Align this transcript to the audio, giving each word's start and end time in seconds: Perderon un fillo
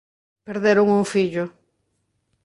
Perderon 0.47 0.87
un 0.97 1.03
fillo 1.13 1.45